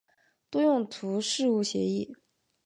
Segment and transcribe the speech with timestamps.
[0.49, 2.15] 多用途事务协议。